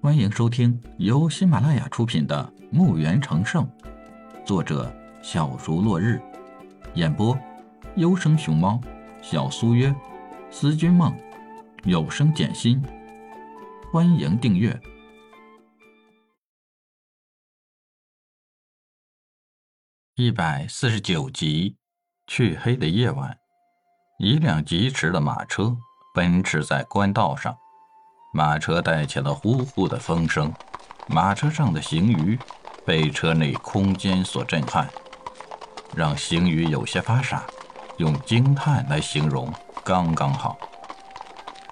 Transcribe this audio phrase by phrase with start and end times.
[0.00, 3.66] 欢迎收听由喜马拉雅出品的《墓园成圣》，
[4.46, 4.94] 作者
[5.24, 6.22] 小竹落日，
[6.94, 7.36] 演播
[7.96, 8.80] 优生熊猫、
[9.20, 9.92] 小苏约、
[10.52, 11.12] 思君梦、
[11.82, 12.80] 有声简心。
[13.92, 14.80] 欢迎订阅
[20.14, 21.76] 一百四十九集
[22.32, 23.32] 《黢黑的夜晚》。
[24.20, 25.76] 一辆疾驰的马车
[26.14, 27.56] 奔驰在官道上，
[28.30, 30.52] 马车带起了呼呼的风声。
[31.06, 32.38] 马车上的行鱼
[32.84, 34.86] 被车内空间所震撼，
[35.94, 37.44] 让行鱼有些发傻，
[37.96, 39.50] 用惊叹来形容
[39.82, 40.58] 刚刚好。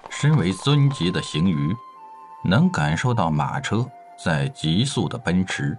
[0.09, 1.75] 身为尊级的行鱼，
[2.43, 3.87] 能感受到马车
[4.23, 5.77] 在急速的奔驰。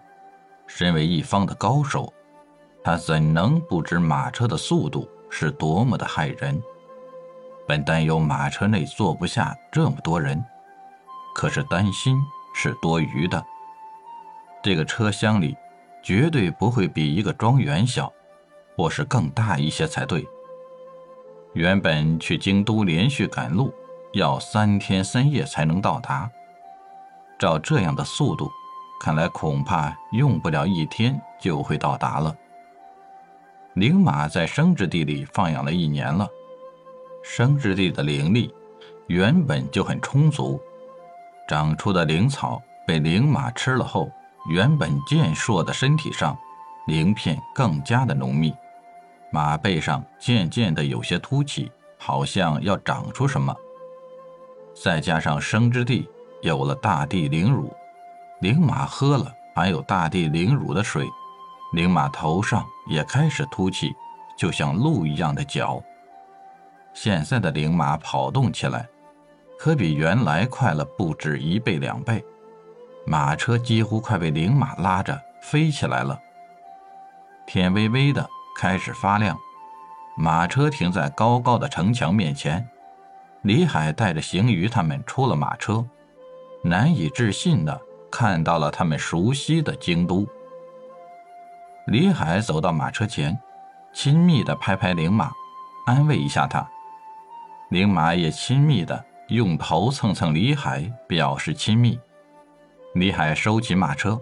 [0.68, 2.12] 身为一方的高手，
[2.84, 5.08] 他怎能不知马车的速度？
[5.30, 6.62] 是多么的骇人！
[7.66, 10.42] 本担忧马车内坐不下这么多人，
[11.38, 12.20] 可是担心
[12.52, 13.46] 是多余的。
[14.60, 15.56] 这个车厢里
[16.02, 18.12] 绝对不会比一个庄园小，
[18.76, 20.26] 或是更大一些才对。
[21.52, 23.72] 原本去京都连续赶路
[24.14, 26.28] 要三天三夜才能到达，
[27.38, 28.50] 照这样的速度，
[29.00, 32.34] 看来恐怕用不了一天就会到达了。
[33.74, 36.26] 灵马在生之地里放养了一年了，
[37.22, 38.52] 生之地的灵力
[39.06, 40.60] 原本就很充足，
[41.48, 44.10] 长出的灵草被灵马吃了后，
[44.50, 46.36] 原本健硕的身体上
[46.86, 48.54] 鳞片更加的浓密，
[49.32, 53.56] 马背上渐渐的有些凸起，好像要长出什么。
[54.74, 56.06] 再加上生之地
[56.42, 57.74] 有了大地灵乳，
[58.40, 61.06] 灵马喝了含有大地灵乳的水。
[61.72, 63.94] 灵马头上也开始凸起，
[64.36, 65.82] 就像鹿一样的角。
[66.92, 68.86] 现在的灵马跑动起来，
[69.58, 72.24] 可比原来快了不止一倍两倍。
[73.04, 76.18] 马车几乎快被灵马拉着飞起来了。
[77.46, 79.36] 天微微的开始发亮，
[80.16, 82.68] 马车停在高高的城墙面前。
[83.42, 85.84] 李海带着行鱼他们出了马车，
[86.62, 87.80] 难以置信的
[88.10, 90.26] 看到了他们熟悉的京都。
[91.86, 93.38] 李海走到马车前，
[93.94, 95.30] 亲密的拍拍灵马，
[95.86, 96.68] 安慰一下他。
[97.70, 102.00] 灵马也亲密的用头蹭蹭李海，表示亲密。
[102.94, 104.18] 李海收起马车，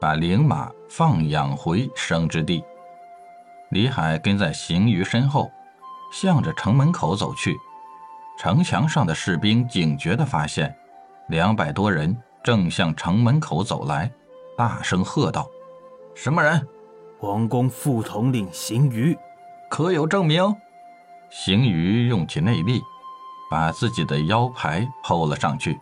[0.00, 2.62] 把灵马放养回生之地。
[3.70, 5.50] 李海跟在邢鱼身后，
[6.12, 7.56] 向着城门口走去。
[8.38, 10.72] 城墙上的士兵警觉地发现，
[11.28, 14.08] 两百多人正向城门口走来，
[14.56, 15.48] 大声喝道
[16.14, 16.64] ：“什么人？”
[17.18, 19.18] 皇宫副统领邢瑜，
[19.68, 20.54] 可有证明？
[21.28, 22.80] 邢瑜用起内力，
[23.54, 25.78] 把自己的腰牌抛了上去。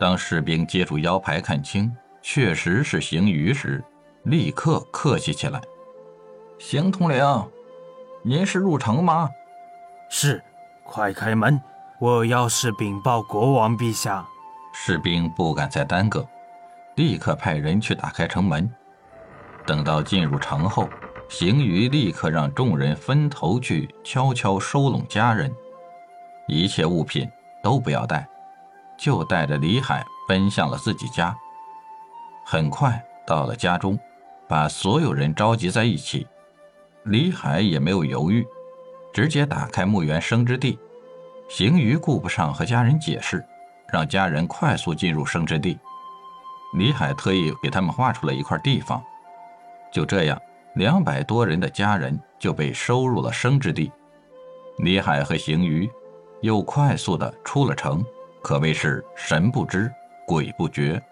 [0.00, 3.84] 当士兵接住腰牌看清，确实是邢瑜时，
[4.22, 5.60] 立刻客气起来
[6.58, 7.22] ：“邢统领，
[8.22, 9.28] 您是入城吗
[10.08, 10.42] ？”“是，
[10.82, 11.60] 快开门，
[12.00, 14.26] 我要是禀报国王陛下。”
[14.72, 16.26] 士兵不敢再耽搁，
[16.94, 18.66] 立刻派人去打开城门。
[19.66, 20.88] 等到进入城后，
[21.28, 25.54] 邢瑜立刻让众人分头去悄悄收拢家人，
[26.48, 27.30] 一切物品
[27.62, 28.26] 都不要带，
[28.96, 31.36] 就带着李海奔向了自己家。
[32.44, 33.98] 很快到了家中，
[34.48, 36.26] 把所有人召集在一起。
[37.04, 38.46] 李海也没有犹豫，
[39.12, 40.78] 直接打开墓园生之地。
[41.50, 43.44] 邢瑜顾不上和家人解释，
[43.92, 45.78] 让家人快速进入生之地。
[46.74, 49.02] 李海特意给他们划出了一块地方。
[49.92, 50.40] 就这样，
[50.74, 53.92] 两百多人的家人就被收入了生之地。
[54.78, 55.90] 李海和邢瑜
[56.40, 58.04] 又快速的出了城，
[58.42, 59.92] 可谓是神不知
[60.26, 61.02] 鬼不觉。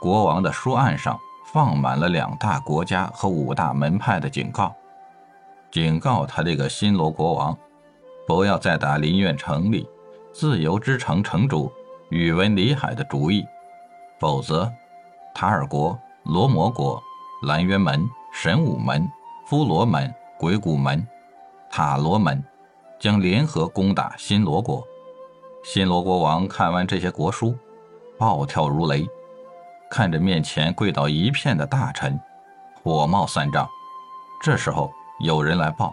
[0.00, 1.18] 国王的书案上
[1.52, 4.74] 放满了两大国家和五大门派的警告，
[5.70, 7.56] 警告他这个新罗国王，
[8.26, 9.88] 不要再打林苑城里
[10.32, 11.72] 自由之城城主
[12.10, 13.46] 宇文李海的主意，
[14.18, 14.72] 否则
[15.34, 15.98] 塔尔国。
[16.24, 17.02] 罗摩国、
[17.44, 19.10] 蓝渊门、神武门、
[19.46, 21.06] 夫罗门、鬼谷门、
[21.70, 22.44] 塔罗门
[22.98, 24.86] 将联合攻打新罗国。
[25.62, 27.56] 新罗国王看完这些国书，
[28.16, 29.08] 暴跳如雷，
[29.90, 32.18] 看着面前跪倒一片的大臣，
[32.82, 33.68] 火冒三丈。
[34.42, 35.92] 这时候有人来报，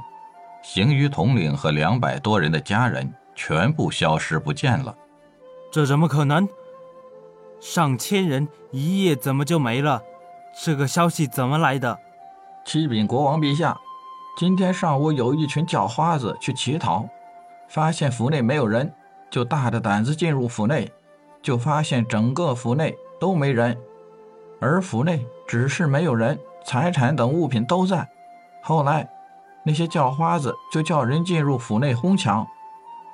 [0.61, 4.95] 行于统领和两百多人的家人全部消失不见了。
[5.71, 6.47] 这怎么可能？
[7.59, 10.01] 上千人一夜怎么就没了？
[10.63, 11.99] 这个消息怎么来的？
[12.63, 13.77] 启禀国王陛下，
[14.35, 17.07] 今天上午有一群叫花子去乞讨，
[17.69, 18.93] 发现府内没有人，
[19.29, 20.91] 就大着胆子进入府内，
[21.41, 23.77] 就发现整个府内都没人，
[24.59, 28.05] 而府内只是没有人，财产等物品都在。
[28.61, 29.09] 后来，
[29.63, 32.45] 那些叫花子就叫人进入府内哄抢，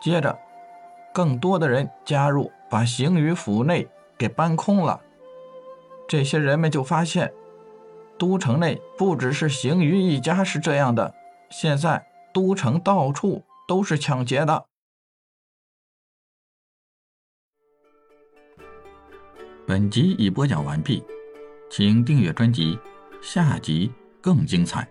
[0.01, 0.35] 接着，
[1.13, 3.87] 更多的人加入，把邢宇府内
[4.17, 4.99] 给搬空了。
[6.07, 7.31] 这些人们就发现，
[8.21, 11.11] 都城内不只是行于一家是这样的，
[11.49, 14.63] 现在都城到处都是抢劫的。
[19.65, 21.03] 本集已播讲完毕，
[21.71, 22.77] 请订阅专辑，
[23.23, 23.91] 下集
[24.21, 24.87] 更精彩。